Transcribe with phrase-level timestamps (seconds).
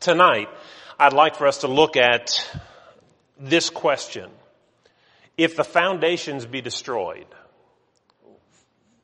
[0.00, 0.48] Tonight,
[0.98, 2.42] I'd like for us to look at
[3.38, 4.30] this question.
[5.36, 7.26] If the foundations be destroyed,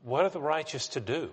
[0.04, 1.32] what are the righteous to do?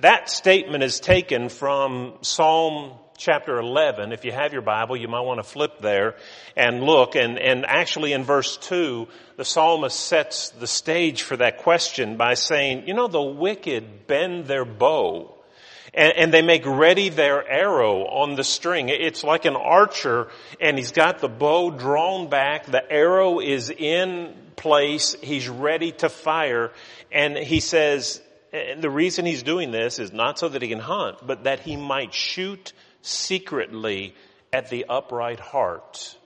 [0.00, 4.10] That statement is taken from Psalm chapter 11.
[4.10, 6.16] If you have your Bible, you might want to flip there
[6.56, 7.14] and look.
[7.14, 9.06] And, and actually in verse 2,
[9.36, 14.46] the psalmist sets the stage for that question by saying, you know, the wicked bend
[14.46, 15.35] their bow
[15.96, 18.90] and, and, they make ready their arrow on the string.
[18.90, 20.28] It's like an archer
[20.60, 22.66] and he's got the bow drawn back.
[22.66, 25.16] The arrow is in place.
[25.22, 26.72] He's ready to fire.
[27.10, 28.20] And he says,
[28.52, 31.60] and the reason he's doing this is not so that he can hunt, but that
[31.60, 32.72] he might shoot
[33.02, 34.14] secretly
[34.52, 36.16] at the upright heart.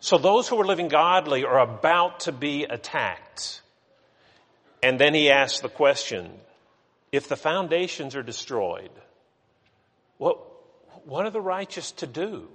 [0.00, 3.60] So those who are living godly are about to be attacked.
[4.82, 6.32] And then he asks the question,
[7.12, 8.90] if the foundations are destroyed,
[10.16, 10.38] what,
[11.04, 12.48] what are the righteous to do?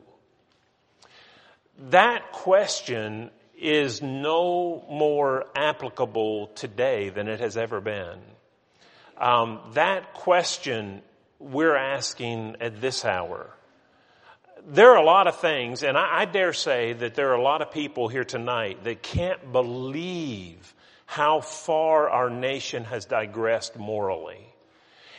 [1.92, 8.20] That question is no more applicable today than it has ever been.
[9.18, 11.02] Um, that question
[11.40, 13.52] we're asking at this hour.
[14.68, 17.42] There are a lot of things, and I, I dare say that there are a
[17.42, 20.74] lot of people here tonight that can't believe
[21.06, 24.46] how far our nation has digressed morally.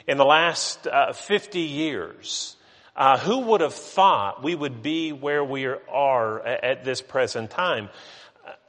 [0.09, 2.57] In the last uh, 50 years,
[2.97, 7.91] uh, who would have thought we would be where we are at, this present time?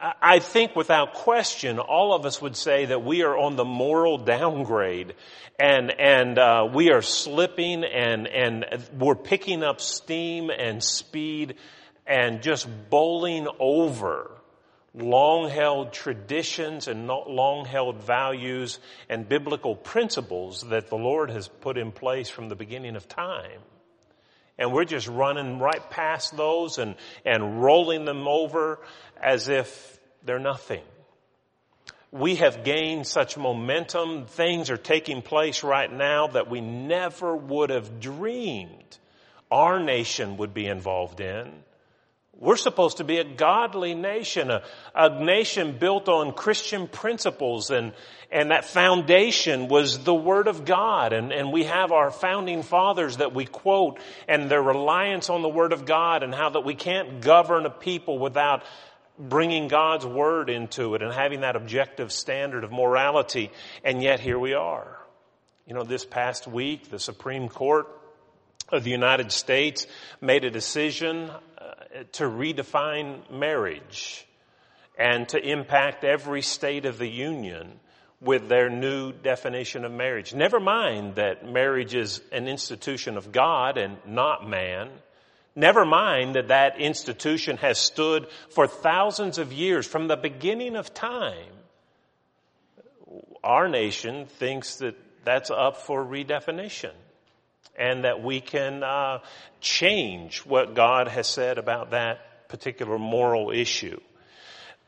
[0.01, 4.17] I think without question, all of us would say that we are on the moral
[4.17, 5.15] downgrade
[5.57, 8.65] and, and, uh, we are slipping and, and
[8.97, 11.55] we're picking up steam and speed
[12.05, 14.29] and just bowling over
[14.93, 21.77] long held traditions and long held values and biblical principles that the Lord has put
[21.77, 23.61] in place from the beginning of time.
[24.57, 28.79] And we're just running right past those and, and rolling them over
[29.21, 30.83] as if they're nothing.
[32.11, 34.25] We have gained such momentum.
[34.25, 38.97] Things are taking place right now that we never would have dreamed
[39.51, 41.51] our nation would be involved in.
[42.39, 44.63] We're supposed to be a godly nation, a,
[44.95, 47.91] a, nation built on Christian principles and,
[48.31, 51.11] and that foundation was the Word of God.
[51.11, 55.49] And, and we have our founding fathers that we quote and their reliance on the
[55.49, 58.63] Word of God and how that we can't govern a people without
[59.17, 63.51] bringing God's Word into it and having that objective standard of morality.
[63.83, 64.97] And yet here we are.
[65.67, 67.98] You know, this past week, the Supreme Court
[68.71, 69.87] of the United States
[70.21, 71.73] made a decision uh,
[72.13, 74.25] to redefine marriage
[74.97, 77.79] and to impact every state of the union
[78.21, 80.33] with their new definition of marriage.
[80.33, 84.89] Never mind that marriage is an institution of God and not man.
[85.55, 90.93] Never mind that that institution has stood for thousands of years from the beginning of
[90.93, 91.53] time.
[93.41, 96.91] Our nation thinks that that's up for redefinition
[97.77, 99.19] and that we can uh,
[99.61, 103.99] change what God has said about that particular moral issue.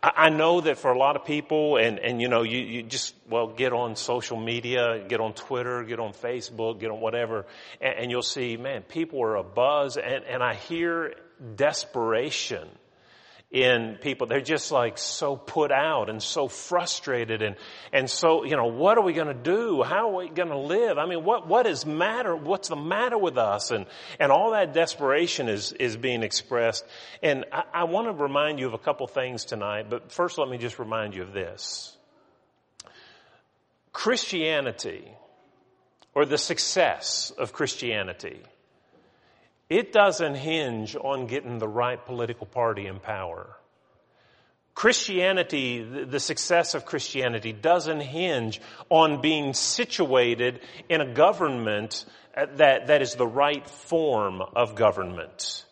[0.04, 3.14] I, know that for a lot of people, and, and you know, you, you just,
[3.30, 7.46] well, get on social media, get on Twitter, get on Facebook, get on whatever,
[7.80, 11.14] and, and you'll see, man, people are a buzz, and, and I hear
[11.56, 12.68] desperation
[13.52, 14.28] in people.
[14.28, 17.58] They're just like so put out and so frustrated and,
[17.92, 19.84] and so, you know, what are we going to do?
[19.84, 20.98] How are we going to live?
[20.98, 22.34] I mean, what, what is matter?
[22.34, 23.72] What's the matter with us?
[23.72, 23.88] And,
[24.20, 26.86] and all that desperation is, is being expressed.
[27.22, 30.48] And I, I want to remind you of a couple things tonight, but first let
[30.48, 31.98] me just remind you of this.
[33.92, 35.12] Christianity,
[36.16, 38.42] or the success of Christianity,
[39.72, 43.56] it doesn't hinge on getting the right political party in power.
[44.76, 48.60] Christianity, the success of Christianity doesn't hinge
[48.90, 50.60] on being situated
[50.90, 52.04] in a government
[52.36, 55.66] uh, that, that is the right form of government.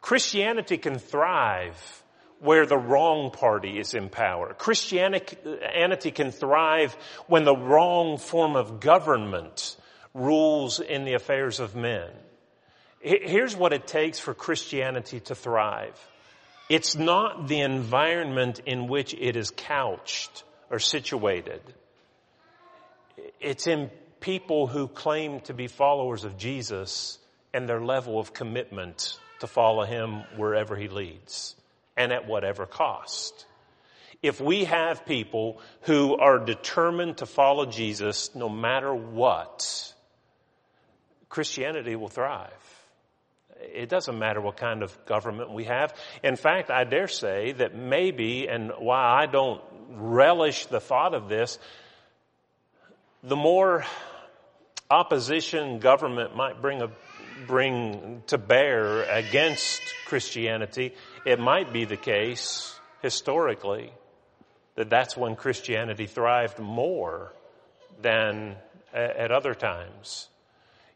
[0.00, 2.04] Christianity can thrive
[2.38, 4.54] where the wrong party is in power.
[4.54, 9.76] Christianity uh, can thrive when the wrong form of government
[10.14, 12.10] rules in the affairs of men.
[13.08, 15.98] Here's what it takes for Christianity to thrive.
[16.68, 21.62] It's not the environment in which it is couched or situated.
[23.40, 23.90] It's in
[24.20, 27.18] people who claim to be followers of Jesus
[27.54, 31.56] and their level of commitment to follow him wherever he leads
[31.96, 33.46] and at whatever cost.
[34.22, 39.94] If we have people who are determined to follow Jesus no matter what,
[41.30, 42.52] Christianity will thrive.
[43.60, 45.94] It doesn't matter what kind of government we have.
[46.22, 51.28] In fact, I dare say that maybe, and why I don't relish the thought of
[51.28, 51.58] this,
[53.22, 53.84] the more
[54.90, 56.90] opposition government might bring a,
[57.46, 60.94] bring to bear against Christianity,
[61.24, 63.92] it might be the case historically
[64.76, 67.32] that that's when Christianity thrived more
[68.00, 68.56] than
[68.92, 70.28] at other times.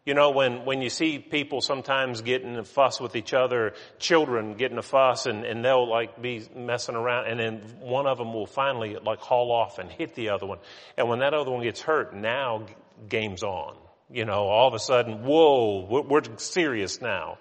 [0.05, 4.55] You know, when, when you see people sometimes getting a fuss with each other, children
[4.55, 8.35] getting a fuss and, and they'll like be messing around and then one of them
[8.35, 10.59] will finally like haul off and hit the other one.
[10.97, 12.67] And when that other one gets hurt, now
[13.09, 13.77] game's on.
[14.11, 17.39] You know, all of a sudden, whoa, we're, we're serious now.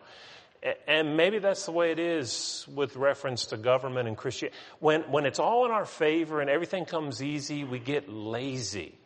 [0.87, 4.55] And maybe that's the way it is with reference to government and Christianity.
[4.79, 9.00] When, when it's all in our favor and everything comes easy, we get lazy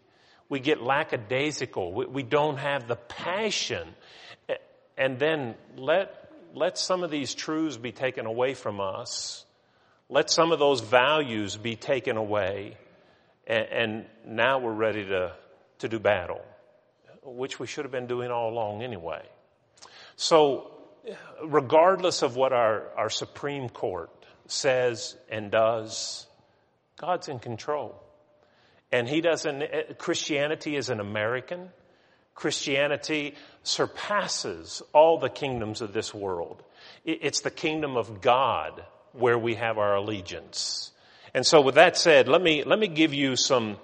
[0.49, 1.93] we get lackadaisical.
[1.93, 3.87] We, we don't have the passion.
[4.97, 9.45] And then let, let some of these truths be taken away from us.
[10.09, 12.77] Let some of those values be taken away.
[13.47, 15.33] And, and now we're ready to,
[15.79, 16.41] to do battle,
[17.23, 19.21] which we should have been doing all along anyway.
[20.15, 20.71] So,
[21.43, 24.09] regardless of what our, our Supreme Court
[24.47, 26.27] says and does,
[26.97, 28.01] God's in control.
[28.95, 31.69] And he doesn't, eh, Christianity is an American.
[32.33, 36.63] Christianity surpasses all the kingdoms of this world.
[37.03, 40.91] It's the kingdom of God where we have our allegiance.
[41.33, 43.75] And so with that said, let me, let me give you some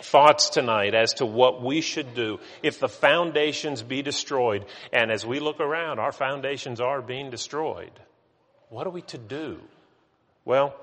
[0.00, 4.64] thoughts tonight as to what we should do if the foundations be destroyed.
[4.92, 7.98] And as we look around, our foundations are being destroyed.
[8.68, 9.58] What are we to do?
[10.44, 10.76] Well,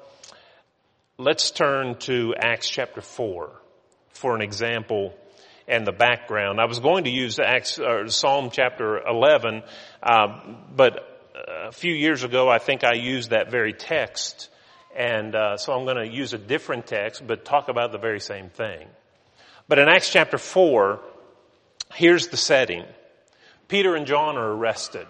[1.19, 3.51] Let's turn to Acts chapter 4
[4.13, 5.13] for an example
[5.67, 6.59] and the background.
[6.59, 9.61] I was going to use Acts, Psalm chapter 11,
[10.01, 10.27] uh,
[10.75, 11.31] but
[11.67, 14.49] a few years ago I think I used that very text.
[14.97, 18.19] And uh, so I'm going to use a different text, but talk about the very
[18.19, 18.87] same thing.
[19.67, 20.99] But in Acts chapter 4,
[21.93, 22.85] here's the setting.
[23.67, 25.05] Peter and John are arrested.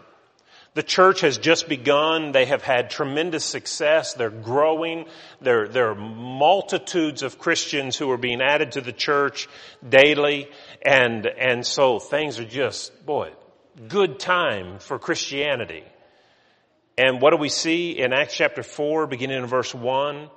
[0.75, 2.31] The church has just begun.
[2.31, 4.15] They have had tremendous success.
[4.15, 5.05] They're growing.
[5.39, 9.47] There, there are multitudes of Christians who are being added to the church
[9.87, 10.49] daily.
[10.83, 13.33] And, and so things are just, boy,
[13.87, 15.83] good time for Christianity.
[16.97, 20.29] And what do we see in Acts chapter 4, beginning in verse 1?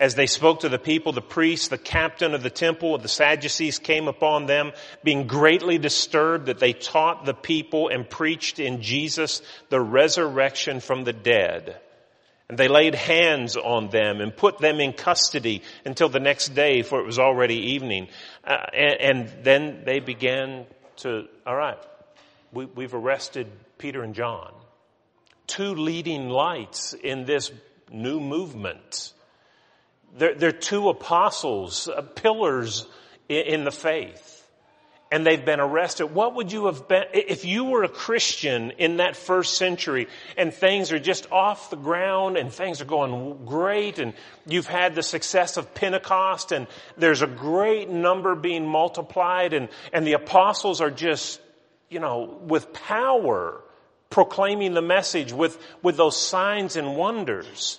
[0.00, 3.80] As they spoke to the people, the priests, the captain of the temple the Sadducees
[3.80, 4.72] came upon them,
[5.02, 11.02] being greatly disturbed that they taught the people and preached in Jesus the resurrection from
[11.02, 11.80] the dead.
[12.48, 16.82] And they laid hands on them and put them in custody until the next day,
[16.82, 18.08] for it was already evening.
[18.44, 20.64] Uh, and, and, then they began
[20.98, 21.76] to, all right,
[22.52, 24.54] we, we've arrested Peter and John,
[25.46, 27.52] two leading lights in this
[27.90, 29.12] new movement.
[30.16, 32.86] They're, they're two apostles, uh, pillars
[33.28, 34.34] in, in the faith.
[35.10, 36.08] And they've been arrested.
[36.08, 40.06] What would you have been, if you were a Christian in that first century
[40.36, 44.12] and things are just off the ground and things are going great and
[44.46, 46.66] you've had the success of Pentecost and
[46.98, 51.40] there's a great number being multiplied and, and the apostles are just,
[51.88, 53.62] you know, with power
[54.10, 57.78] proclaiming the message with, with those signs and wonders.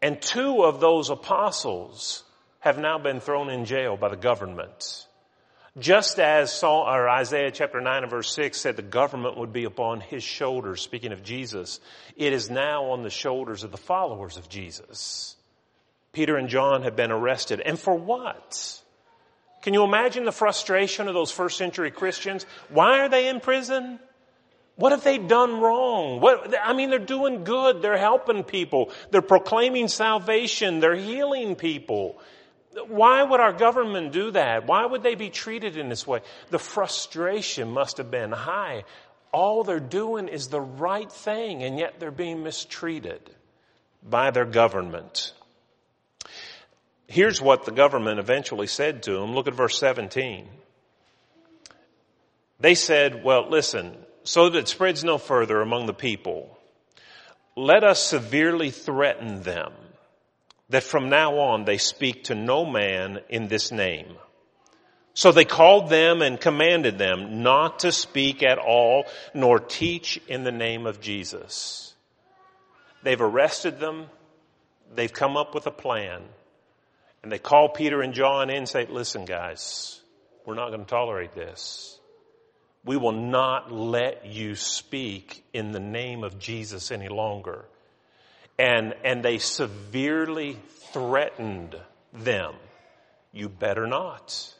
[0.00, 2.22] And two of those apostles
[2.60, 5.06] have now been thrown in jail by the government.
[5.78, 9.64] Just as Saul, or Isaiah chapter 9 and verse 6 said the government would be
[9.64, 11.78] upon his shoulders, speaking of Jesus,
[12.16, 15.36] it is now on the shoulders of the followers of Jesus.
[16.12, 17.60] Peter and John have been arrested.
[17.60, 18.82] And for what?
[19.62, 22.44] Can you imagine the frustration of those first century Christians?
[22.70, 24.00] Why are they in prison?
[24.78, 26.20] What have they done wrong?
[26.20, 27.82] What, I mean, they're doing good.
[27.82, 28.92] They're helping people.
[29.10, 30.78] They're proclaiming salvation.
[30.78, 32.16] They're healing people.
[32.86, 34.68] Why would our government do that?
[34.68, 36.20] Why would they be treated in this way?
[36.50, 38.84] The frustration must have been high.
[39.32, 43.28] All they're doing is the right thing, and yet they're being mistreated
[44.08, 45.32] by their government.
[47.08, 49.34] Here's what the government eventually said to them.
[49.34, 50.48] Look at verse 17.
[52.60, 53.96] They said, well, listen,
[54.28, 56.58] so that it spreads no further among the people,
[57.56, 59.72] let us severely threaten them
[60.68, 64.16] that from now on they speak to no man in this name.
[65.14, 70.44] So they called them and commanded them not to speak at all nor teach in
[70.44, 71.94] the name of Jesus.
[73.02, 74.08] They've arrested them.
[74.94, 76.22] They've come up with a plan.
[77.22, 80.02] And they call Peter and John in and say, listen guys,
[80.44, 81.97] we're not going to tolerate this
[82.88, 87.66] We will not let you speak in the name of Jesus any longer.
[88.58, 90.56] And, and they severely
[90.94, 91.76] threatened
[92.14, 92.54] them.
[93.30, 94.54] You better not.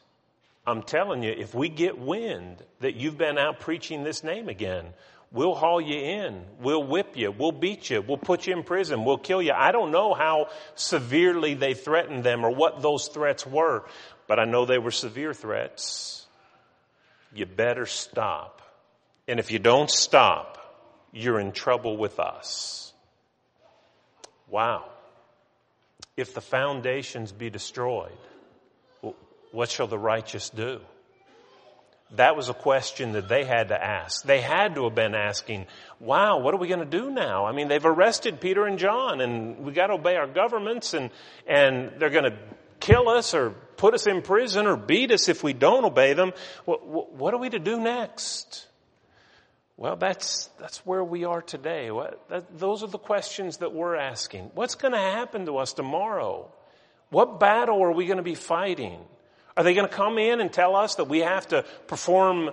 [0.67, 4.85] I'm telling you, if we get wind that you've been out preaching this name again,
[5.31, 6.43] we'll haul you in.
[6.61, 7.31] We'll whip you.
[7.31, 8.03] We'll beat you.
[8.03, 9.05] We'll put you in prison.
[9.05, 9.53] We'll kill you.
[9.53, 13.85] I don't know how severely they threatened them or what those threats were,
[14.27, 16.18] but I know they were severe threats.
[17.33, 18.61] You better stop.
[19.27, 20.57] And if you don't stop,
[21.11, 22.93] you're in trouble with us.
[24.49, 24.89] Wow.
[26.17, 28.17] If the foundations be destroyed,
[29.51, 30.81] what shall the righteous do?
[32.15, 34.23] That was a question that they had to ask.
[34.23, 35.67] They had to have been asking,
[35.99, 37.45] wow, what are we going to do now?
[37.45, 41.11] I mean, they've arrested Peter and John and we got to obey our governments and,
[41.45, 42.37] and they're going to
[42.79, 46.33] kill us or put us in prison or beat us if we don't obey them.
[46.65, 48.67] What, what are we to do next?
[49.77, 51.89] Well, that's, that's where we are today.
[51.89, 54.51] What, that, those are the questions that we're asking.
[54.53, 56.51] What's going to happen to us tomorrow?
[57.09, 58.99] What battle are we going to be fighting?
[59.55, 62.51] Are they going to come in and tell us that we have to perform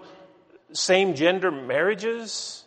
[0.72, 2.64] same gender marriages?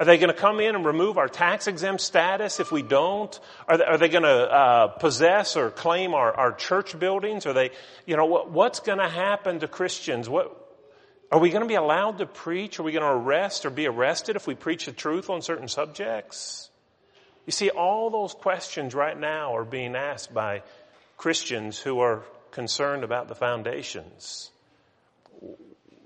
[0.00, 3.38] Are they going to come in and remove our tax exempt status if we don't?
[3.66, 7.46] Are they, are they going to uh, possess or claim our, our church buildings?
[7.46, 7.70] Are they,
[8.06, 10.28] you know, what, what's going to happen to Christians?
[10.28, 10.54] What,
[11.32, 12.78] are we going to be allowed to preach?
[12.78, 15.66] Are we going to arrest or be arrested if we preach the truth on certain
[15.66, 16.70] subjects?
[17.44, 20.62] You see, all those questions right now are being asked by
[21.16, 24.52] Christians who are concerned about the foundations.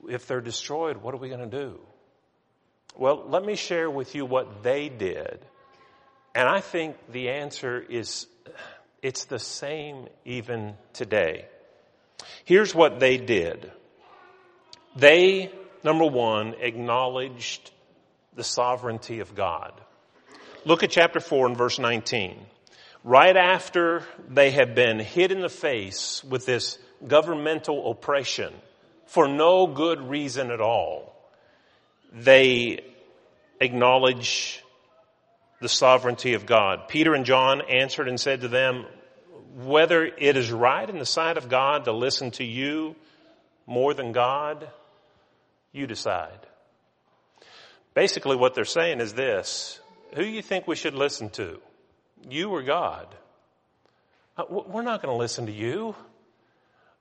[0.09, 1.79] If they're destroyed, what are we going to do?
[2.97, 5.45] Well, let me share with you what they did.
[6.35, 8.27] And I think the answer is
[9.03, 11.47] it's the same even today.
[12.45, 13.71] Here's what they did.
[14.97, 15.51] They,
[15.83, 17.71] number one, acknowledged
[18.35, 19.73] the sovereignty of God.
[20.65, 22.47] Look at chapter 4 and verse 19
[23.05, 28.53] right after they have been hit in the face with this governmental oppression
[29.07, 31.12] for no good reason at all,
[32.13, 32.81] they
[33.61, 34.63] acknowledge
[35.61, 36.89] the sovereignty of God.
[36.89, 38.85] Peter and John answered and said to them,
[39.55, 42.97] whether it is right in the sight of God to listen to you
[43.67, 44.69] more than God,
[45.73, 46.39] you decide.
[47.95, 49.79] Basically what they're saying is this,
[50.15, 51.61] who do you think we should listen to?
[52.29, 53.07] You or God?
[54.37, 55.95] Uh, we're not going to listen to you.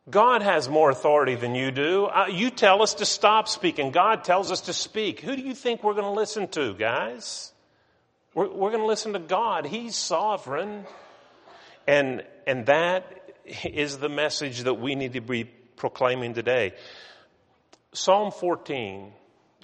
[0.10, 2.06] God has more authority than you do.
[2.06, 3.92] Uh, you tell us to stop speaking.
[3.92, 5.20] God tells us to speak.
[5.20, 7.52] Who do you think we're going to listen to, guys?
[8.34, 9.68] We're, we're going to listen to God.
[9.68, 10.86] He's sovereign.
[11.86, 16.74] And, and that is the message that we need to be proclaiming today.
[17.94, 19.12] Psalm 14,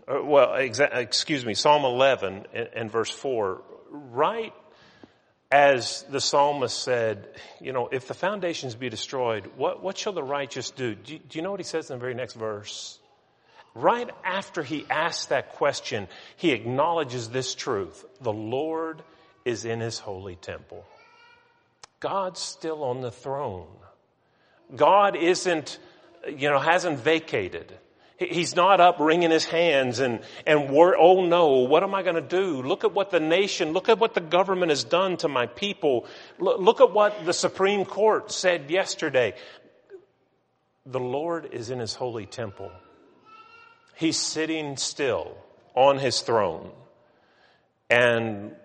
[0.07, 4.53] uh, well, exa- excuse me, Psalm 11 and, and verse 4, right
[5.51, 7.27] as the psalmist said,
[7.61, 10.95] you know, if the foundations be destroyed, what, what shall the righteous do?
[10.95, 11.17] do?
[11.17, 12.99] Do you know what he says in the very next verse?
[13.73, 18.03] Right after he asks that question, he acknowledges this truth.
[18.21, 19.03] The Lord
[19.45, 20.83] is in his holy temple.
[21.99, 23.67] God's still on the throne.
[24.75, 25.79] God isn't,
[26.27, 27.71] you know, hasn't vacated.
[28.17, 32.15] He's not up wringing his hands and, and wor- oh no, what am I going
[32.15, 32.63] to do?
[32.63, 36.07] Look at what the nation, look at what the government has done to my people.
[36.39, 39.35] Look, look at what the Supreme Court said yesterday.
[40.87, 42.71] The Lord is in his holy temple.
[43.93, 45.37] He's sitting still
[45.75, 46.71] on his throne.
[47.87, 48.55] And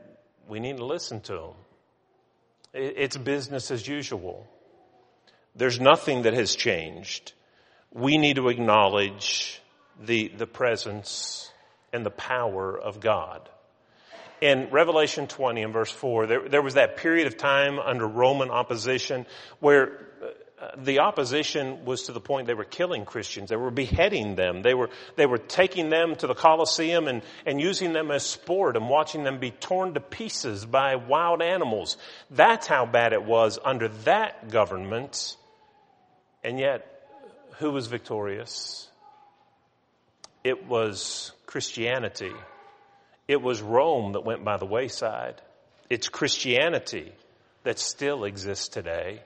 [0.48, 1.54] we need to listen to him.
[2.72, 4.46] It's business as usual.
[5.54, 7.34] There's nothing that has changed
[7.94, 9.60] we need to acknowledge
[10.00, 11.50] the, the presence
[11.92, 13.48] and the power of God.
[14.40, 18.50] In Revelation 20 and verse 4, there, there was that period of time under Roman
[18.50, 19.24] opposition
[19.60, 20.08] where
[20.60, 23.50] uh, the opposition was to the point they were killing Christians.
[23.50, 24.62] They were beheading them.
[24.62, 28.76] They were, they were taking them to the Colosseum and, and using them as sport
[28.76, 31.96] and watching them be torn to pieces by wild animals.
[32.30, 35.36] That's how bad it was under that government.
[36.42, 36.91] And yet,
[37.62, 38.88] who was victorious?
[40.42, 42.32] It was Christianity.
[43.28, 45.40] It was Rome that went by the wayside.
[45.88, 47.12] It's Christianity
[47.62, 49.22] that still exists today.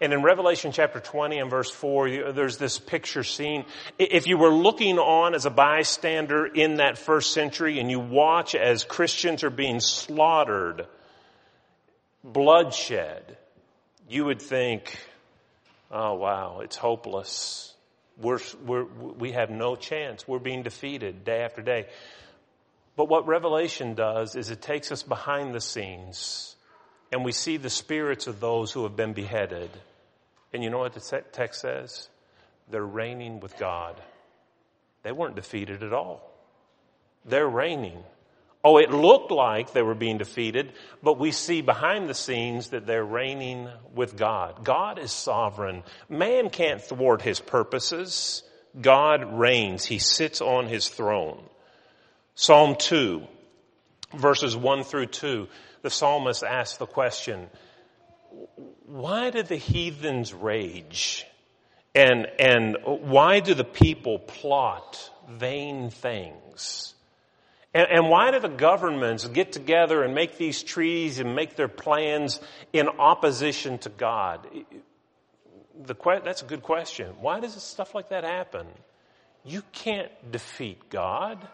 [0.00, 3.64] And in Revelation chapter 20 and verse 4, there's this picture scene.
[3.98, 8.54] If you were looking on as a bystander in that first century and you watch
[8.54, 10.86] as Christians are being slaughtered,
[12.22, 13.36] bloodshed,
[14.08, 14.96] you would think,
[15.90, 17.74] Oh wow, it's hopeless.
[18.18, 20.26] We're, we're, we have no chance.
[20.26, 21.86] We're being defeated day after day.
[22.96, 26.56] But what Revelation does is it takes us behind the scenes
[27.12, 29.70] and we see the spirits of those who have been beheaded.
[30.52, 32.08] And you know what the text says?
[32.70, 34.00] They're reigning with God.
[35.02, 36.32] They weren't defeated at all.
[37.24, 38.02] They're reigning.
[38.68, 42.84] Oh, it looked like they were being defeated, but we see behind the scenes that
[42.84, 44.64] they're reigning with God.
[44.64, 45.84] God is sovereign.
[46.08, 48.42] Man can't thwart his purposes.
[48.80, 49.84] God reigns.
[49.84, 51.44] He sits on his throne.
[52.34, 53.22] Psalm 2,
[54.16, 55.46] verses 1 through 2,
[55.82, 57.48] the psalmist asks the question,
[58.84, 61.24] why do the heathens rage?
[61.94, 66.95] And, and why do the people plot vain things?
[67.76, 71.68] And, and why do the governments get together and make these treaties and make their
[71.68, 72.40] plans
[72.72, 74.48] in opposition to God?
[75.84, 77.08] The, that's a good question.
[77.20, 78.66] Why does stuff like that happen?
[79.44, 81.46] You can't defeat God.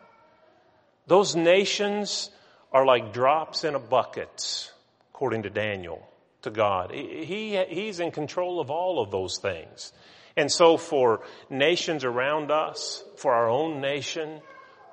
[1.09, 2.31] Those nations
[2.73, 4.71] are like drops in a bucket,
[5.12, 6.09] according to Daniel,
[6.43, 6.93] to God.
[6.93, 9.93] He, he's in control of all of those things.
[10.37, 14.41] And so for nations around us, for our own nation,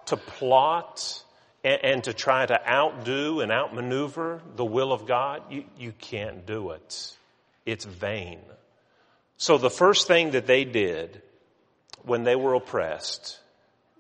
[0.09, 1.23] to plot
[1.63, 6.45] and, and to try to outdo and outmaneuver the will of God, you, you can't
[6.45, 7.15] do it.
[7.65, 8.39] It's vain.
[9.37, 11.21] So the first thing that they did
[12.03, 13.39] when they were oppressed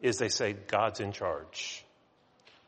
[0.01, 1.83] is they say, God's in charge.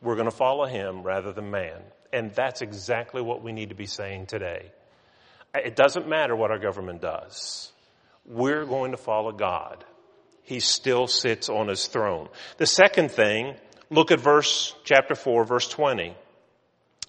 [0.01, 1.81] We're going to follow him rather than man.
[2.11, 4.71] And that's exactly what we need to be saying today.
[5.53, 7.71] It doesn't matter what our government does.
[8.25, 9.83] We're going to follow God.
[10.51, 12.27] He still sits on his throne.
[12.57, 13.55] The second thing,
[13.89, 16.13] look at verse, chapter 4, verse 20.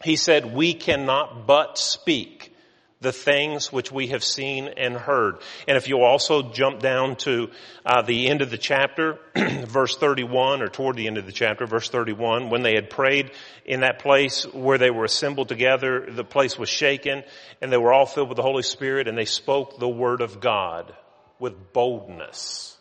[0.04, 2.54] He said, we cannot but speak
[3.00, 5.38] the things which we have seen and heard.
[5.66, 7.50] And if you also jump down to
[7.84, 11.66] uh, the end of the chapter, verse 31, or toward the end of the chapter,
[11.66, 13.32] verse 31, when they had prayed
[13.64, 17.24] in that place where they were assembled together, the place was shaken,
[17.60, 20.38] and they were all filled with the Holy Spirit, and they spoke the word of
[20.38, 20.94] God
[21.40, 22.78] with boldness.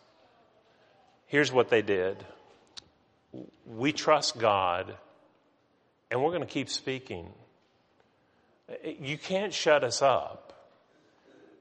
[1.32, 2.18] Here's what they did.
[3.66, 4.94] We trust God,
[6.12, 7.30] and we're going to keep speaking.
[8.84, 10.68] You can't shut us up.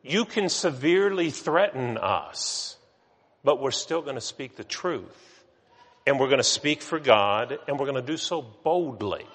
[0.02, 2.78] You can severely threaten us,
[3.44, 5.44] but we're still going to speak the truth.
[6.04, 9.26] And we're going to speak for God, and we're going to do so boldly.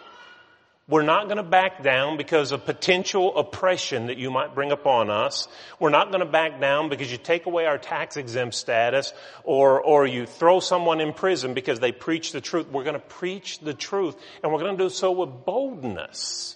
[0.88, 5.10] We're not going to back down because of potential oppression that you might bring upon
[5.10, 5.48] us.
[5.80, 9.12] We're not going to back down because you take away our tax exempt status
[9.44, 12.68] or, or you throw someone in prison because they preach the truth.
[12.70, 16.56] We're going to preach the truth and we're going to do so with boldness.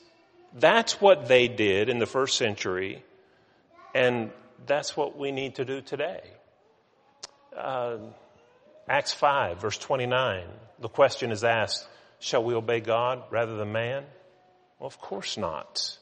[0.53, 3.03] That's what they did in the first century,
[3.93, 4.31] and
[4.65, 6.21] that's what we need to do today.
[7.55, 7.97] Uh,
[8.87, 10.43] Acts 5, verse 29,
[10.79, 11.87] the question is asked,
[12.19, 14.05] shall we obey God rather than man?
[14.79, 15.97] Well, of course not.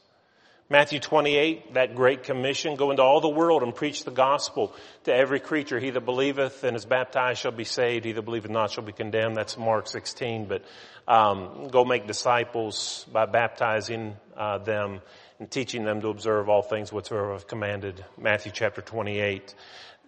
[0.70, 5.16] Matthew 28, that great commission, go into all the world and preach the gospel to
[5.16, 5.80] every creature.
[5.80, 8.04] He that believeth and is baptized shall be saved.
[8.04, 9.38] He that believeth not shall be condemned.
[9.38, 10.46] That's Mark 16.
[10.46, 10.64] But
[11.08, 15.00] um, go make disciples by baptizing uh, them
[15.40, 18.04] and teaching them to observe all things whatsoever I've commanded.
[18.18, 19.56] Matthew chapter 28.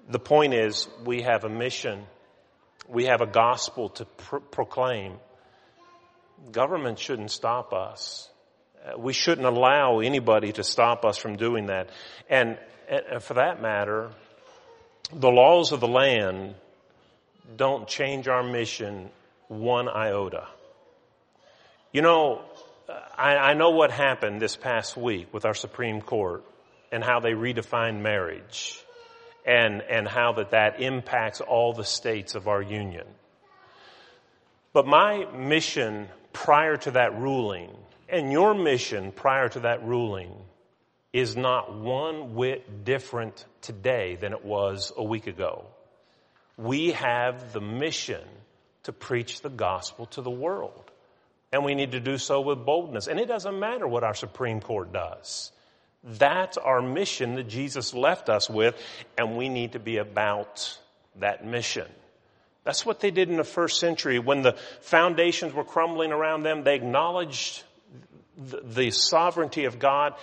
[0.09, 2.03] The point is, we have a mission.
[2.87, 5.13] We have a gospel to pr- proclaim.
[6.51, 8.28] Government shouldn't stop us.
[8.97, 11.89] We shouldn't allow anybody to stop us from doing that.
[12.29, 12.57] And,
[12.89, 14.11] and for that matter,
[15.13, 16.55] the laws of the land
[17.55, 19.09] don't change our mission
[19.47, 20.47] one iota.
[21.91, 22.41] You know,
[23.17, 26.43] I, I, know what happened this past week with our Supreme Court
[26.91, 28.79] and how they redefined marriage
[29.45, 33.07] and, and how that that impacts all the states of our union.
[34.73, 37.75] But my mission prior to that ruling
[38.11, 40.33] and your mission prior to that ruling
[41.13, 45.65] is not one whit different today than it was a week ago.
[46.57, 48.21] We have the mission
[48.83, 50.91] to preach the gospel to the world.
[51.51, 53.07] And we need to do so with boldness.
[53.07, 55.51] And it doesn't matter what our Supreme Court does.
[56.03, 58.75] That's our mission that Jesus left us with,
[59.17, 60.77] and we need to be about
[61.17, 61.87] that mission.
[62.63, 64.19] That's what they did in the first century.
[64.19, 67.63] When the foundations were crumbling around them, they acknowledged
[68.39, 70.13] the sovereignty of God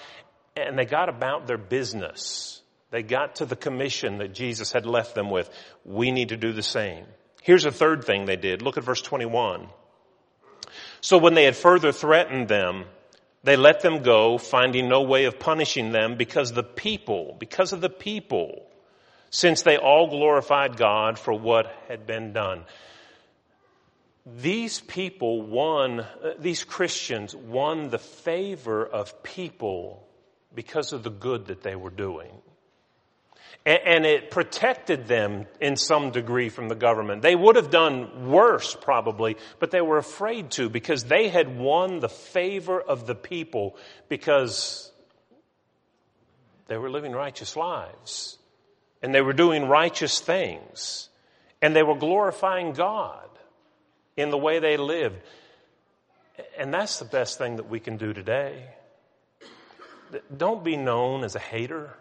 [0.57, 2.63] and they got about their business.
[2.91, 5.51] They got to the commission that Jesus had left them with.
[5.85, 7.05] We need to do the same.
[7.43, 8.63] Here's a third thing they did.
[8.63, 9.69] Look at verse 21.
[11.01, 12.85] So when they had further threatened them,
[13.45, 17.81] they let them go, finding no way of punishing them because the people, because of
[17.81, 18.67] the people,
[19.31, 22.65] since they all glorified God for what had been done.
[24.27, 30.05] These people won, uh, these Christians won the favor of people
[30.53, 32.33] because of the good that they were doing.
[33.65, 37.23] And, it protected them in some degree from the government.
[37.23, 41.99] They would have done worse probably, but they were afraid to because they had won
[41.99, 43.77] the favor of the people
[44.09, 44.93] because
[46.69, 48.39] they were living righteous lives
[49.03, 51.09] and they were doing righteous things
[51.61, 53.29] and they were glorifying God
[54.17, 55.17] in the way they lived.
[56.59, 58.65] And that's the best thing that we can do today.
[60.35, 61.95] Don't be known as a hater.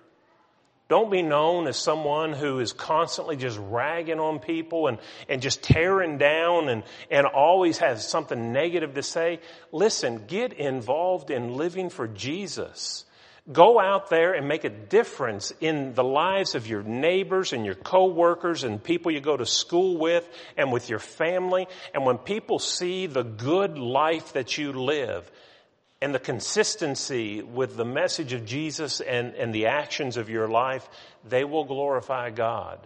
[0.87, 5.63] Don't be known as someone who is constantly just ragging on people and, and just
[5.63, 9.39] tearing down and, and always has something negative to say.
[9.71, 13.05] Listen, get involved in living for Jesus.
[13.51, 17.75] Go out there and make a difference in the lives of your neighbors and your
[17.75, 20.27] coworkers and people you go to school with
[20.57, 21.67] and with your family.
[21.93, 25.29] And when people see the good life that you live
[26.01, 30.89] and the consistency with the message of Jesus and, and the actions of your life,
[31.23, 32.79] they will glorify God.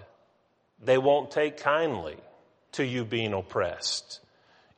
[0.83, 2.17] They won't take kindly
[2.73, 4.19] to you being oppressed.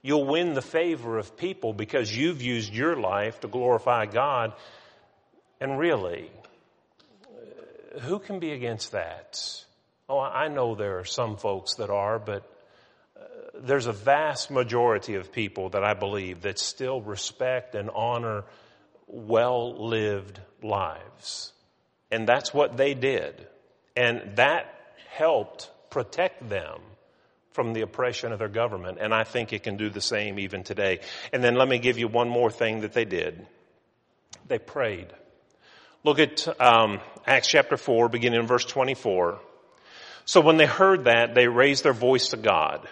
[0.04, 4.54] You'll win the favor of people because you've used your life to glorify God
[5.62, 6.30] and really,
[8.02, 9.40] who can be against that?
[10.10, 12.52] Oh, I know there are some folks that are, but
[13.16, 18.44] uh, there's a vast majority of people that I believe that still respect and honor
[19.06, 21.54] well lived lives.
[22.10, 23.48] And that's what they did.
[23.96, 24.66] And that
[25.12, 26.82] helped protect them
[27.52, 28.98] from the oppression of their government.
[29.00, 31.02] And I think it can do the same even today.
[31.32, 33.46] And then let me give you one more thing that they did.
[34.48, 35.14] They prayed.
[36.04, 39.40] Look at um, Acts chapter 4, beginning in verse 24.
[40.26, 42.88] So when they heard that, they raised their voice to God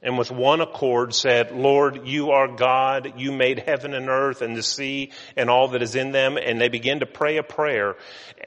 [0.00, 3.14] and with one accord said, Lord, you are God.
[3.16, 6.36] You made heaven and earth and the sea and all that is in them.
[6.36, 7.96] And they begin to pray a prayer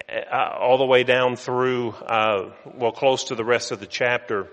[0.10, 4.48] uh, all the way down through, uh, well, close to the rest of the chapter.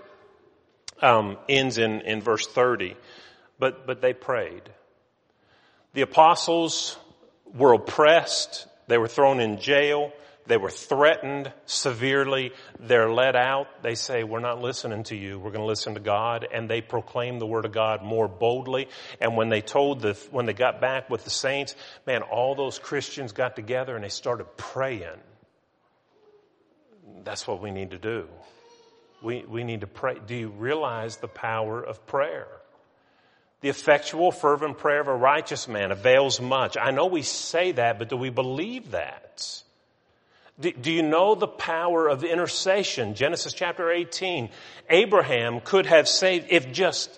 [1.01, 2.97] Um, ends in, in verse 30.
[3.57, 4.63] But, but they prayed.
[5.93, 6.97] The apostles
[7.53, 8.67] were oppressed.
[8.89, 10.11] They were thrown in jail.
[10.47, 12.53] They were threatened severely.
[12.79, 13.83] They're let out.
[13.83, 15.37] They say, we're not listening to you.
[15.37, 16.47] We're going to listen to God.
[16.51, 18.89] And they proclaim the word of God more boldly.
[19.21, 21.75] And when they told the, when they got back with the saints,
[22.07, 25.21] man, all those Christians got together and they started praying.
[27.23, 28.27] That's what we need to do.
[29.21, 30.15] We, we need to pray.
[30.25, 32.47] Do you realize the power of prayer?
[33.61, 36.77] The effectual, fervent prayer of a righteous man avails much.
[36.77, 39.63] I know we say that, but do we believe that?
[40.59, 43.15] Do, do, you know the power of intercession?
[43.15, 44.49] Genesis chapter 18.
[44.89, 47.17] Abraham could have saved, if just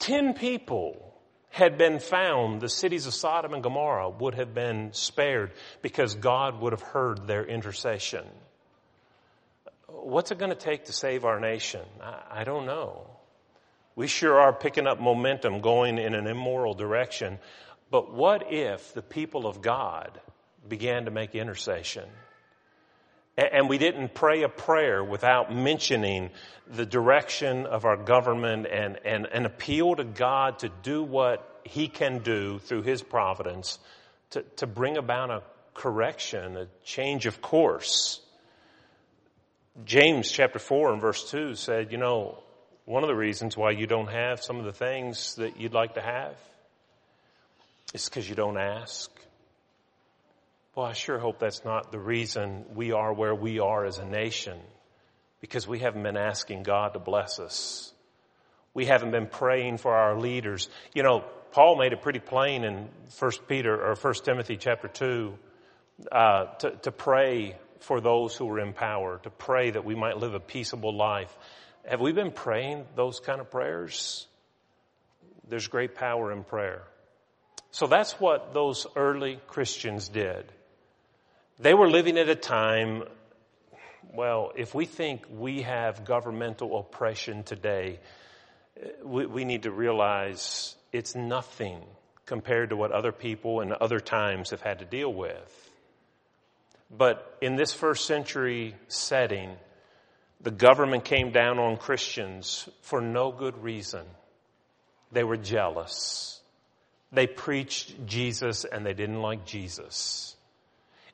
[0.00, 1.10] 10 people
[1.50, 6.60] had been found, the cities of Sodom and Gomorrah would have been spared because God
[6.60, 8.24] would have heard their intercession.
[9.88, 11.82] What's it going to take to save our nation?
[12.00, 13.06] I, I don't know.
[14.00, 17.38] We sure are picking up momentum going in an immoral direction.
[17.90, 20.18] But what if the people of God
[20.66, 22.08] began to make intercession?
[23.36, 26.30] And we didn't pray a prayer without mentioning
[26.66, 31.86] the direction of our government and, and, and appeal to God to do what He
[31.86, 33.78] can do through His providence
[34.30, 35.42] to, to bring about a
[35.74, 38.22] correction, a change of course.
[39.84, 42.38] James chapter 4 and verse 2 said, you know,
[42.90, 45.94] one of the reasons why you don't have some of the things that you'd like
[45.94, 46.34] to have
[47.94, 49.08] is because you don't ask.
[50.74, 54.04] Well, I sure hope that's not the reason we are where we are as a
[54.04, 54.58] nation,
[55.40, 57.92] because we haven't been asking God to bless us.
[58.74, 60.68] We haven't been praying for our leaders.
[60.92, 65.38] You know, Paul made it pretty plain in First Peter or First Timothy chapter two
[66.10, 70.16] uh, to, to pray for those who are in power, to pray that we might
[70.16, 71.32] live a peaceable life.
[71.90, 74.28] Have we been praying those kind of prayers?
[75.48, 76.82] There's great power in prayer.
[77.72, 80.44] So that's what those early Christians did.
[81.58, 83.02] They were living at a time,
[84.14, 87.98] well, if we think we have governmental oppression today,
[89.02, 91.80] we, we need to realize it's nothing
[92.24, 95.70] compared to what other people and other times have had to deal with.
[96.88, 99.56] But in this first century setting,
[100.42, 104.04] the government came down on Christians for no good reason.
[105.12, 106.40] They were jealous.
[107.12, 110.34] They preached Jesus and they didn't like Jesus.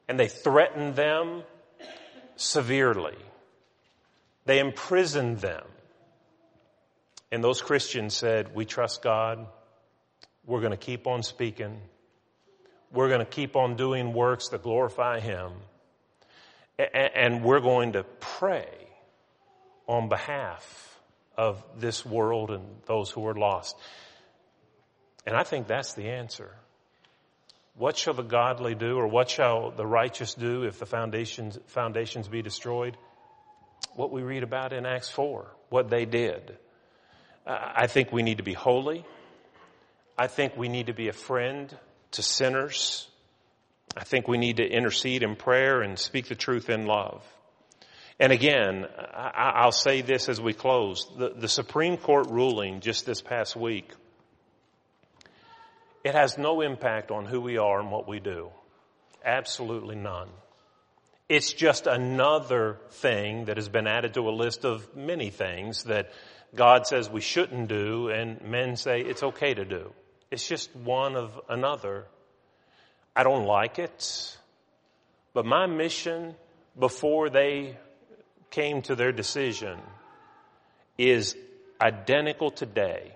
[0.09, 1.43] And they threatened them
[2.37, 3.17] severely.
[4.45, 5.65] They imprisoned them.
[7.33, 9.47] And those Christians said, We trust God.
[10.45, 11.81] We're going to keep on speaking.
[12.93, 15.53] We're going to keep on doing works that glorify Him.
[16.79, 18.86] And we're going to pray
[19.87, 20.99] on behalf
[21.37, 23.77] of this world and those who are lost.
[25.27, 26.51] And I think that's the answer.
[27.75, 32.27] What shall the godly do or what shall the righteous do if the foundations, foundations
[32.27, 32.97] be destroyed?
[33.95, 36.57] What we read about in Acts 4, what they did.
[37.47, 39.05] I think we need to be holy.
[40.19, 41.77] I think we need to be a friend
[42.13, 43.09] to sinners.
[43.97, 47.23] I think we need to intercede in prayer and speak the truth in love.
[48.19, 51.07] And again, I'll say this as we close.
[51.19, 53.91] The, the, Supreme Court ruling just this past week,
[56.03, 58.51] it has no impact on who we are and what we do.
[59.23, 60.29] Absolutely none.
[61.29, 66.11] It's just another thing that has been added to a list of many things that
[66.55, 69.93] God says we shouldn't do and men say it's okay to do.
[70.31, 72.07] It's just one of another.
[73.15, 74.39] I don't like it,
[75.35, 76.35] but my mission
[76.79, 77.77] before they
[78.51, 79.79] came to their decision
[80.99, 81.37] is
[81.81, 83.13] identical today.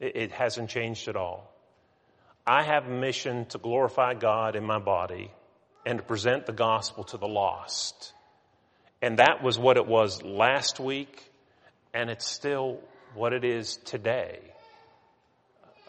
[0.00, 1.52] It hasn't changed at all.
[2.46, 5.30] I have a mission to glorify God in my body
[5.84, 8.12] and to present the gospel to the lost.
[9.02, 11.30] And that was what it was last week,
[11.92, 12.80] and it's still
[13.14, 14.40] what it is today.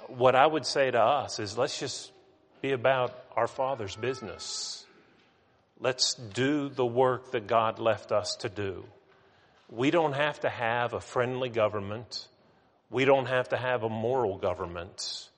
[0.08, 2.12] What I would say to us is let's just
[2.62, 4.86] be about our Father's business.
[5.79, 8.83] Let's do the work that God left us to do.
[9.69, 12.27] We don't have to have a friendly government.
[12.89, 15.29] We don't have to have a moral government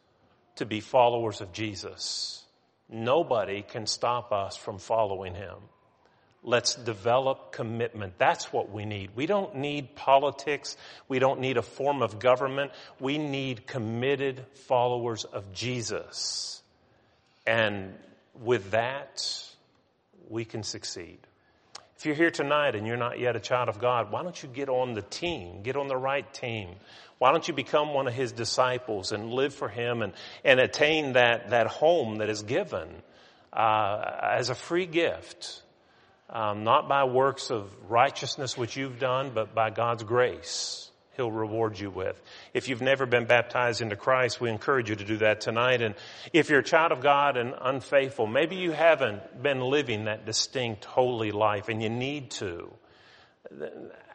[0.55, 2.43] to be followers of Jesus.
[2.89, 5.57] Nobody can stop us from following him.
[6.43, 8.17] Let's develop commitment.
[8.17, 9.11] That's what we need.
[9.15, 10.75] We don't need politics.
[11.07, 12.71] We don't need a form of government.
[12.99, 16.63] We need committed followers of Jesus.
[17.45, 17.93] And
[18.41, 19.23] with that,
[20.31, 21.19] we can succeed.
[21.97, 24.49] If you're here tonight and you're not yet a child of God, why don't you
[24.49, 25.61] get on the team?
[25.61, 26.69] Get on the right team.
[27.19, 30.13] Why don't you become one of His disciples and live for Him and,
[30.43, 32.87] and attain that, that home that is given
[33.53, 35.61] uh, as a free gift,
[36.29, 40.90] um, not by works of righteousness which you've done, but by God's grace.
[41.17, 42.19] He'll reward you with.
[42.53, 45.81] If you've never been baptized into Christ, we encourage you to do that tonight.
[45.81, 45.95] And
[46.31, 50.85] if you're a child of God and unfaithful, maybe you haven't been living that distinct
[50.85, 52.71] holy life and you need to,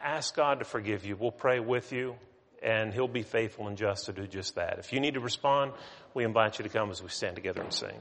[0.01, 1.15] ask God to forgive you.
[1.15, 2.15] We'll pray with you
[2.63, 4.79] and He'll be faithful and just to do just that.
[4.79, 5.73] If you need to respond,
[6.13, 7.99] we invite you to come as we stand together and sing.